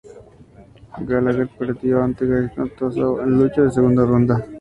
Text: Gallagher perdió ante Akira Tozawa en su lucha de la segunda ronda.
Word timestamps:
Gallagher 1.01 1.47
perdió 1.59 2.01
ante 2.01 2.23
Akira 2.25 2.65
Tozawa 2.75 3.21
en 3.21 3.29
su 3.35 3.35
lucha 3.35 3.61
de 3.61 3.67
la 3.67 3.71
segunda 3.71 4.03
ronda. 4.03 4.43